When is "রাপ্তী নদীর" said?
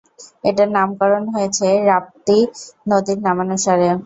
1.89-3.19